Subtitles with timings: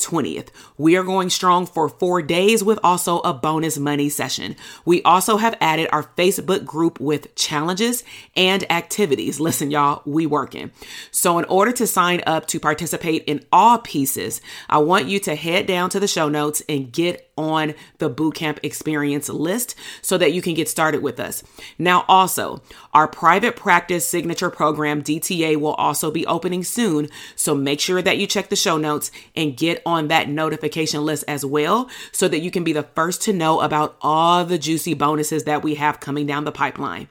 [0.00, 0.48] 20th.
[0.76, 4.56] We are going strong for four days with also a bonus money session.
[4.84, 8.04] We also have added our Facebook group with challenges
[8.36, 9.40] and activities.
[9.40, 10.70] Listen, y'all, we working.
[11.10, 15.34] So in order to sign up to participate in all pieces, I want you to
[15.34, 20.32] head down to the show notes and get on the bootcamp experience list so that
[20.32, 21.42] you can get started with us.
[21.78, 27.08] Now, also, our private practice signature program, DTA, will also be opening soon.
[27.36, 31.24] So make sure that you check the show notes and get on that notification list
[31.28, 34.94] as well so that you can be the first to know about all the juicy
[34.94, 37.08] bonuses that we have coming down the pipeline.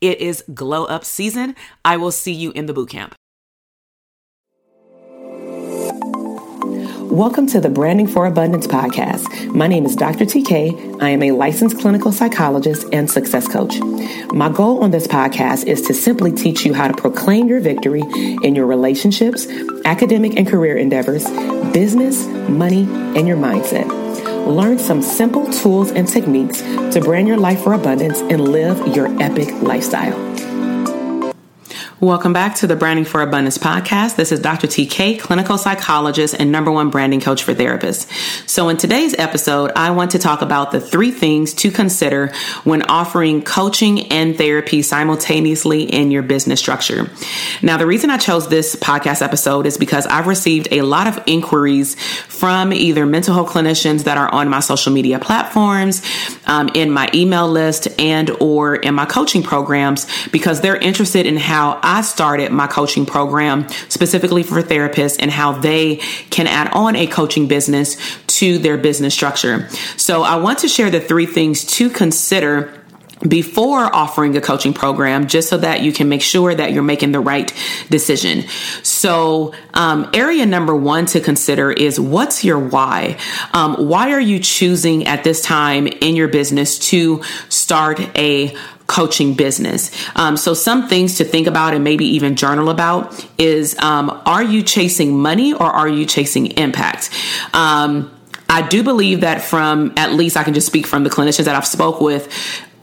[0.00, 1.54] It is glow up season.
[1.84, 3.12] I will see you in the bootcamp.
[7.12, 9.54] Welcome to the Branding for Abundance podcast.
[9.54, 10.24] My name is Dr.
[10.24, 11.02] TK.
[11.02, 13.78] I am a licensed clinical psychologist and success coach.
[14.32, 18.00] My goal on this podcast is to simply teach you how to proclaim your victory
[18.42, 19.46] in your relationships,
[19.84, 21.26] academic and career endeavors,
[21.72, 22.84] business, money,
[23.16, 23.88] and your mindset.
[24.46, 29.06] Learn some simple tools and techniques to brand your life for abundance and live your
[29.22, 30.31] epic lifestyle.
[32.02, 34.16] Welcome back to the Branding for Abundance podcast.
[34.16, 34.66] This is Dr.
[34.66, 38.10] TK, clinical psychologist and number one branding coach for therapists.
[38.48, 42.32] So in today's episode, I want to talk about the three things to consider
[42.64, 47.08] when offering coaching and therapy simultaneously in your business structure.
[47.62, 51.22] Now, the reason I chose this podcast episode is because I've received a lot of
[51.26, 56.02] inquiries from either mental health clinicians that are on my social media platforms,
[56.48, 61.36] um, in my email list, and or in my coaching programs because they're interested in
[61.36, 65.96] how I started my coaching program specifically for therapists and how they
[66.30, 67.96] can add on a coaching business
[68.38, 69.68] to their business structure.
[69.96, 72.82] So I want to share the three things to consider
[73.26, 77.12] before offering a coaching program just so that you can make sure that you're making
[77.12, 77.52] the right
[77.88, 78.44] decision.
[78.82, 83.18] So, um, area number one to consider is what's your why?
[83.52, 88.56] Um, why are you choosing at this time in your business to start a
[88.92, 89.90] coaching business.
[90.16, 94.42] Um, so, some things to think about and maybe even journal about is um, are
[94.42, 97.10] you chasing money or are you chasing impact?
[97.54, 98.14] Um,
[98.50, 101.54] I do believe that from at least I can just speak from the clinicians that
[101.54, 102.28] I've spoke with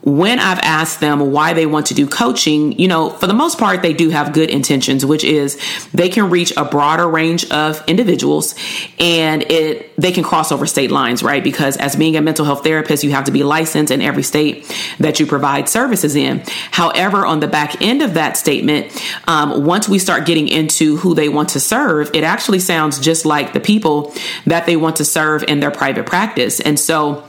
[0.02, 3.60] when I've asked them why they want to do coaching, you know, for the most
[3.60, 5.60] part, they do have good intentions, which is
[5.94, 8.56] they can reach a broader range of individuals
[8.98, 11.44] and it, they can cross over state lines, right?
[11.44, 14.66] Because as being a mental health therapist, you have to be licensed in every state
[15.00, 16.44] that you provide services in.
[16.72, 18.96] However, on the back end of that statement,
[19.28, 23.26] um, once we start getting into who they want to serve, it actually sounds just
[23.26, 24.14] like the people
[24.46, 26.62] that they want to serve in their private practice.
[26.62, 27.29] And so,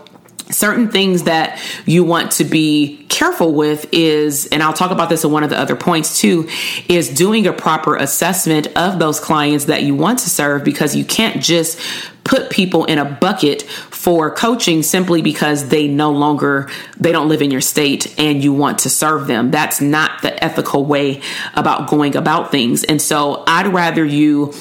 [0.50, 5.24] certain things that you want to be careful with is and I'll talk about this
[5.24, 6.48] in one of the other points too
[6.88, 11.04] is doing a proper assessment of those clients that you want to serve because you
[11.04, 11.80] can't just
[12.22, 16.68] put people in a bucket for coaching simply because they no longer
[16.98, 19.50] they don't live in your state and you want to serve them.
[19.50, 21.22] That's not the ethical way
[21.54, 22.84] about going about things.
[22.84, 24.52] And so i'd rather you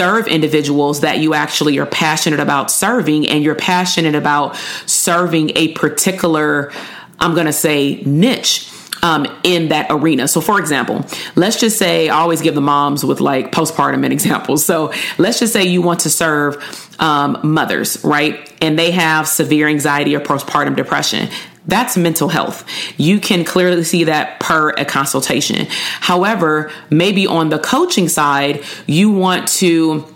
[0.00, 4.56] serve individuals that you actually are passionate about serving and you're passionate about
[4.86, 6.72] serving a particular
[7.18, 8.72] i'm going to say niche
[9.02, 10.28] um, in that arena.
[10.28, 11.04] So, for example,
[11.34, 14.58] let's just say I always give the moms with like postpartum an example.
[14.58, 16.62] So, let's just say you want to serve
[16.98, 18.52] um, mothers, right?
[18.60, 21.30] And they have severe anxiety or postpartum depression.
[21.70, 22.66] That's mental health.
[22.98, 25.66] You can clearly see that per a consultation.
[26.00, 30.09] However, maybe on the coaching side, you want to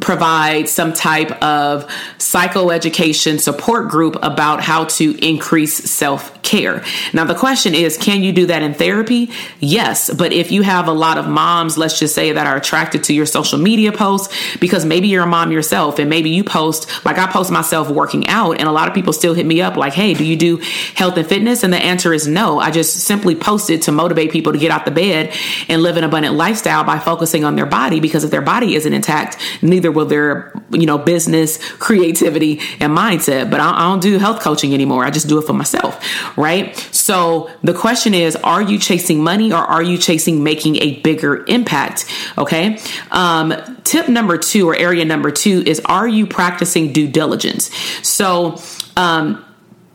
[0.00, 1.86] provide some type of
[2.18, 6.84] psychoeducation support group about how to increase self care.
[7.12, 9.30] Now, the question is can you do that in therapy?
[9.58, 10.12] Yes.
[10.12, 13.14] But if you have a lot of moms, let's just say, that are attracted to
[13.14, 17.18] your social media posts, because maybe you're a mom yourself and maybe you post, like
[17.18, 19.92] I post myself working out, and a lot of people still hit me up like,
[19.92, 20.58] hey, do you do
[20.94, 21.62] health and fitness?
[21.62, 22.60] And the answer is no.
[22.60, 25.34] I just simply post it to motivate people to get out the bed
[25.68, 28.92] and live an abundant lifestyle by focusing on their body because if their body isn't
[28.92, 33.50] intact, neither will their, you know, business, creativity, and mindset.
[33.50, 35.04] But I, don't do health coaching anymore.
[35.04, 36.76] I just do it for myself, right?
[36.92, 41.44] So the question is, are you chasing money or are you chasing making a bigger
[41.46, 42.06] impact?
[42.36, 42.78] Okay.
[43.10, 43.54] Um,
[43.84, 47.74] tip number two or area number two is, are you practicing due diligence?
[48.06, 48.60] So,
[48.96, 49.45] um,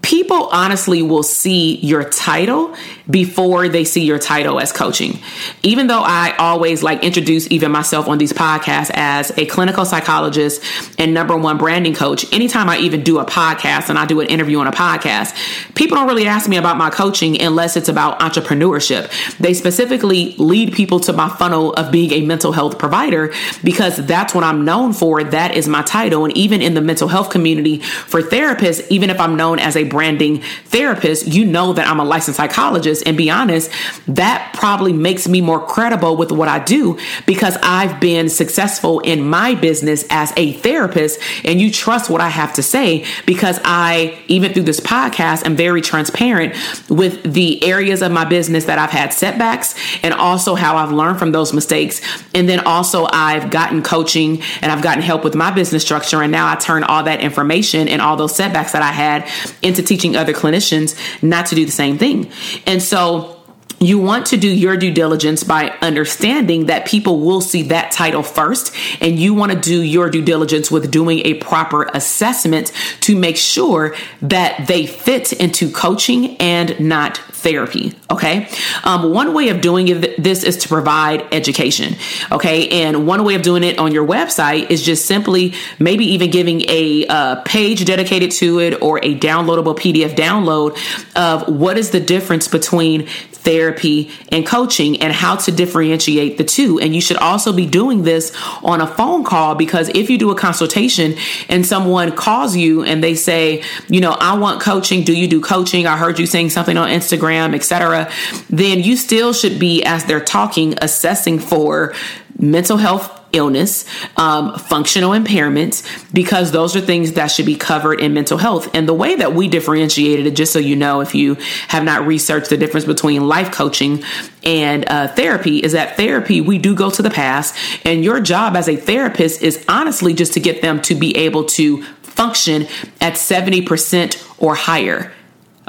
[0.02, 2.76] people honestly will see your title
[3.10, 5.20] before they see your title as coaching.
[5.64, 10.64] Even though I always like introduce even myself on these podcasts as a clinical psychologist
[10.98, 14.28] and number one branding coach, anytime I even do a podcast and I do an
[14.28, 15.36] interview on a podcast,
[15.76, 19.38] people don't really ask me about my coaching unless it's about entrepreneurship.
[19.38, 23.34] They specifically lead people to my funnel of being a mental health provider
[23.64, 25.24] because that's what I'm known for.
[25.24, 26.26] That is my title.
[26.26, 29.91] And even in the mental health community for therapists, even if I'm known as a
[29.92, 33.04] branding therapist, you know that I'm a licensed psychologist.
[33.06, 33.70] And be honest,
[34.08, 36.98] that probably makes me more credible with what I do
[37.28, 42.30] because I've been successful in my business as a therapist and you trust what I
[42.30, 46.56] have to say because I, even through this podcast, am very transparent
[46.90, 51.20] with the areas of my business that I've had setbacks and also how I've learned
[51.20, 52.02] from those mistakes.
[52.34, 56.22] And then also I've gotten coaching and I've gotten help with my business structure.
[56.22, 59.30] And now I turn all that information and all those setbacks that I had
[59.62, 62.32] into to teaching other clinicians not to do the same thing.
[62.66, 63.38] And so
[63.82, 68.22] you want to do your due diligence by understanding that people will see that title
[68.22, 73.16] first, and you want to do your due diligence with doing a proper assessment to
[73.18, 77.94] make sure that they fit into coaching and not therapy.
[78.10, 78.48] Okay.
[78.84, 79.86] Um, one way of doing
[80.18, 81.96] this is to provide education.
[82.32, 82.70] Okay.
[82.84, 86.62] And one way of doing it on your website is just simply maybe even giving
[86.70, 90.78] a uh, page dedicated to it or a downloadable PDF download
[91.16, 93.08] of what is the difference between
[93.42, 96.80] therapy and coaching and how to differentiate the two.
[96.80, 100.30] And you should also be doing this on a phone call because if you do
[100.30, 101.16] a consultation
[101.50, 105.42] and someone calls you and they say, you know, I want coaching, do you do
[105.42, 105.88] coaching?
[105.88, 106.90] I heard you saying something on
[107.32, 108.12] Instagram, etc.
[108.50, 111.94] Then you still should be as they're talking assessing for
[112.38, 113.86] mental health illness,
[114.18, 118.70] um, functional impairments, because those are things that should be covered in mental health.
[118.74, 121.38] And the way that we differentiated it, just so you know, if you
[121.70, 124.04] have not researched the difference between life coaching
[124.44, 127.56] and uh, therapy, is that therapy, we do go to the past.
[127.86, 131.46] And your job as a therapist is honestly just to get them to be able
[131.46, 132.64] to function
[133.00, 135.14] at 70% or higher.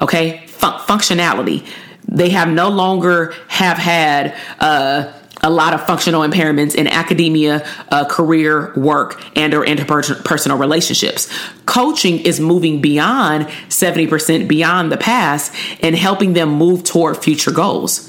[0.00, 0.49] Okay?
[0.62, 1.67] Fun- functionality.
[2.09, 5.12] They have no longer have had, uh,
[5.43, 11.29] a lot of functional impairments in academia, uh, career, work, and or interpersonal relationships.
[11.67, 18.09] Coaching is moving beyond 70% beyond the past and helping them move toward future goals.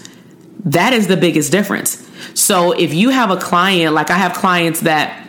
[0.66, 2.08] That is the biggest difference.
[2.36, 5.20] So if you have a client, like I have clients that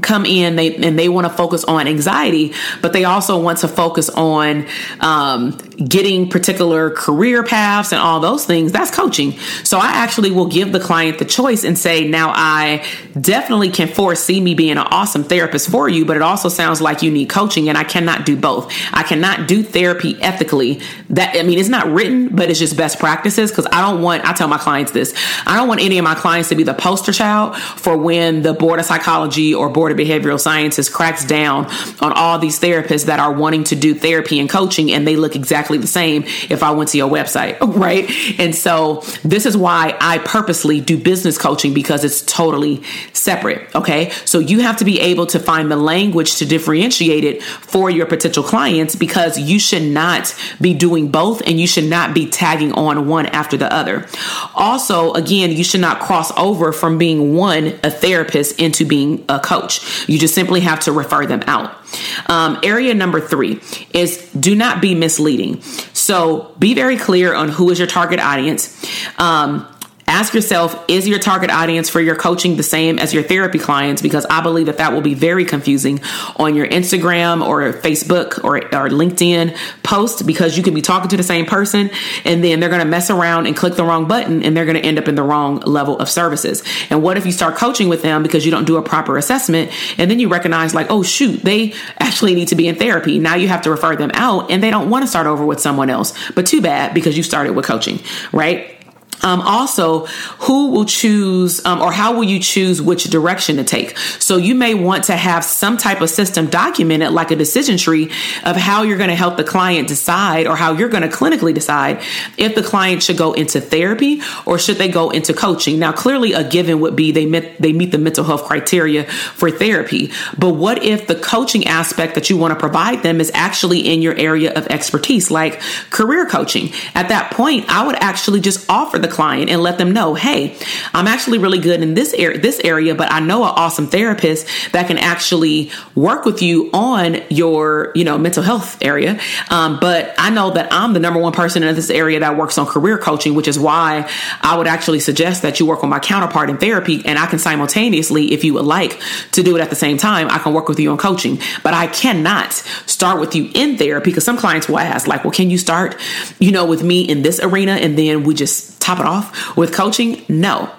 [0.00, 3.68] come in they and they want to focus on anxiety but they also want to
[3.68, 4.66] focus on
[5.00, 9.38] um, getting particular career paths and all those things that's coaching.
[9.64, 12.84] So i actually will give the client the choice and say now i
[13.20, 17.02] definitely can foresee me being an awesome therapist for you but it also sounds like
[17.02, 18.72] you need coaching and i cannot do both.
[18.92, 20.80] I cannot do therapy ethically.
[21.10, 24.24] That i mean it's not written but it's just best practices because i don't want
[24.24, 25.14] i tell my clients this
[25.46, 28.52] i don't want any of my clients to be the poster child for when the
[28.52, 31.66] board of psychology or board of behavioral sciences cracks down
[32.00, 35.36] on all these therapists that are wanting to do therapy and coaching and they look
[35.36, 38.08] exactly the same if I went to your website, right?
[38.38, 44.10] And so this is why I purposely do business coaching because it's totally separate, okay?
[44.24, 48.06] So you have to be able to find the language to differentiate it for your
[48.06, 52.72] potential clients because you should not be doing both and you should not be tagging
[52.72, 54.06] on one after the other.
[54.54, 59.40] Also, again, you should not cross over from being one a therapist into being a
[59.40, 60.08] coach.
[60.08, 61.81] You just simply have to refer them out.
[62.26, 63.60] Um, area number three
[63.92, 65.62] is do not be misleading.
[65.92, 68.84] So be very clear on who is your target audience.
[69.18, 69.71] Um,
[70.08, 74.02] Ask yourself, is your target audience for your coaching the same as your therapy clients?
[74.02, 76.00] Because I believe that that will be very confusing
[76.36, 81.16] on your Instagram or Facebook or, or LinkedIn post because you could be talking to
[81.16, 81.88] the same person
[82.24, 84.76] and then they're going to mess around and click the wrong button and they're going
[84.76, 86.64] to end up in the wrong level of services.
[86.90, 89.70] And what if you start coaching with them because you don't do a proper assessment
[89.98, 93.20] and then you recognize like, oh shoot, they actually need to be in therapy.
[93.20, 95.60] Now you have to refer them out and they don't want to start over with
[95.60, 96.12] someone else.
[96.32, 98.00] But too bad because you started with coaching,
[98.32, 98.81] right?
[99.22, 100.06] Um, also,
[100.40, 103.96] who will choose um, or how will you choose which direction to take?
[104.18, 108.10] So, you may want to have some type of system documented, like a decision tree
[108.44, 111.54] of how you're going to help the client decide or how you're going to clinically
[111.54, 112.02] decide
[112.36, 115.78] if the client should go into therapy or should they go into coaching.
[115.78, 119.50] Now, clearly, a given would be they met, they meet the mental health criteria for
[119.50, 120.10] therapy.
[120.36, 124.02] But what if the coaching aspect that you want to provide them is actually in
[124.02, 125.60] your area of expertise, like
[125.90, 126.72] career coaching?
[126.94, 130.56] At that point, I would actually just offer the client and let them know, hey,
[130.92, 134.48] I'm actually really good in this area, this area, but I know an awesome therapist
[134.72, 139.20] that can actually work with you on your, you know, mental health area.
[139.50, 142.58] Um, but I know that I'm the number one person in this area that works
[142.58, 146.00] on career coaching, which is why I would actually suggest that you work with my
[146.00, 149.00] counterpart in therapy, and I can simultaneously, if you would like
[149.32, 151.38] to do it at the same time, I can work with you on coaching.
[151.62, 152.52] But I cannot
[152.86, 156.00] start with you in therapy because some clients will ask, like, well, can you start,
[156.38, 159.72] you know, with me in this arena, and then we just top it off with
[159.72, 160.22] coaching?
[160.28, 160.70] No,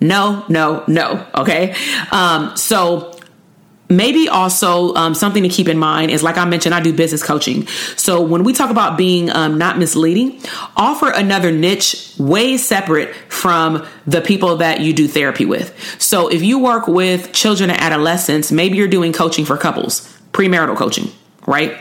[0.00, 1.26] no, no, no.
[1.36, 1.74] Okay.
[2.10, 3.18] Um, so
[3.88, 7.22] maybe also um, something to keep in mind is like i mentioned i do business
[7.22, 10.40] coaching so when we talk about being um, not misleading
[10.78, 16.42] offer another niche way separate from the people that you do therapy with so if
[16.42, 21.10] you work with children and adolescents maybe you're doing coaching for couples premarital coaching
[21.46, 21.76] right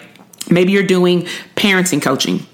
[0.49, 1.21] maybe you're doing
[1.55, 2.45] parenting coaching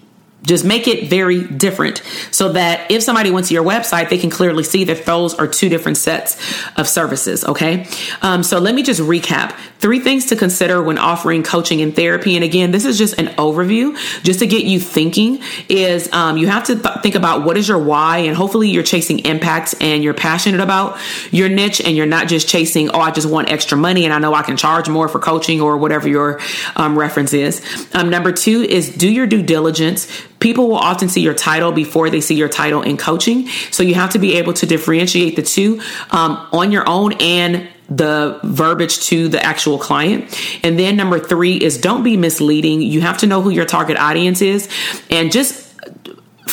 [0.48, 2.02] just make it very different
[2.32, 5.48] so that if somebody went to your website, they can clearly see that those are
[5.48, 6.42] two different sets
[6.78, 7.44] of services.
[7.44, 7.86] Okay.
[8.22, 12.36] Um, so let me just recap three things to consider when offering coaching and therapy.
[12.36, 16.48] And again, this is just an overview just to get you thinking is um, you
[16.48, 20.04] have to th- think about what is your why and hopefully you're chasing impacts and
[20.04, 20.98] you're passionate about
[21.32, 24.20] your niche and you're not just chasing, oh, I just want extra money and I
[24.20, 26.40] know I can charge more for coaching or whatever your
[26.76, 27.62] um, reference is.
[27.94, 30.08] Um, number two is do your due diligence
[30.40, 33.48] People will often see your title before they see your title in coaching.
[33.72, 37.70] So you have to be able to differentiate the two um, on your own and
[37.90, 40.40] the verbiage to the actual client.
[40.64, 42.82] And then number three is don't be misleading.
[42.82, 44.70] You have to know who your target audience is
[45.10, 45.68] and just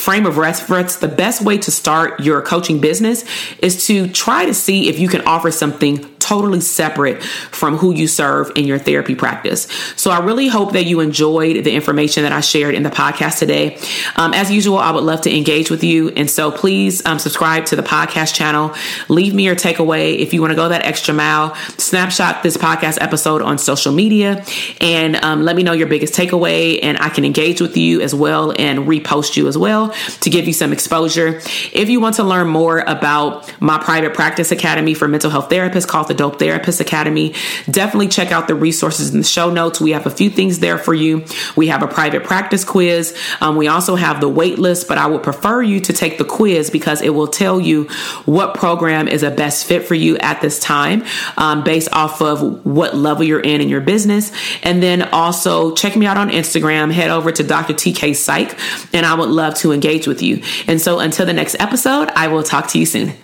[0.04, 3.24] frame of reference, the best way to start your coaching business
[3.58, 8.08] is to try to see if you can offer something totally separate from who you
[8.08, 9.68] serve in your therapy practice.
[9.96, 13.38] So I really hope that you enjoyed the information that I shared in the podcast
[13.38, 13.78] today.
[14.16, 16.08] Um, as usual, I would love to engage with you.
[16.10, 18.74] And so please um, subscribe to the podcast channel.
[19.08, 20.18] Leave me your takeaway.
[20.18, 24.44] If you want to go that extra mile, snapshot this podcast episode on social media
[24.80, 26.78] and um, let me know your biggest takeaway.
[26.82, 29.90] And I can engage with you as well and repost you as well
[30.20, 31.40] to give you some exposure.
[31.72, 35.86] If you want to learn more about my private practice academy for mental health therapists
[35.86, 37.34] called the the Dope Therapist Academy.
[37.70, 39.80] Definitely check out the resources in the show notes.
[39.80, 41.24] We have a few things there for you.
[41.56, 43.16] We have a private practice quiz.
[43.40, 46.24] Um, we also have the wait list, but I would prefer you to take the
[46.24, 47.84] quiz because it will tell you
[48.24, 51.04] what program is a best fit for you at this time
[51.36, 54.32] um, based off of what level you're in in your business.
[54.62, 56.92] And then also check me out on Instagram.
[56.92, 57.74] Head over to Dr.
[57.74, 58.56] TK Psych,
[58.94, 60.42] and I would love to engage with you.
[60.66, 63.23] And so until the next episode, I will talk to you soon.